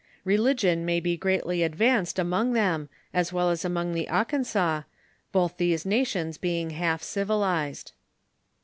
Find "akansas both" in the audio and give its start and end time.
4.09-5.57